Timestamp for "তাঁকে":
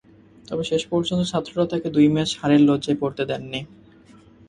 1.71-1.89